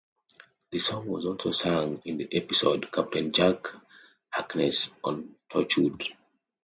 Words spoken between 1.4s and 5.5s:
sung in the episode "Captain Jack Harkness" on